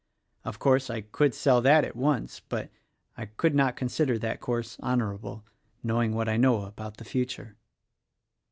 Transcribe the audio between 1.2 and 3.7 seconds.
sell that at once; but I could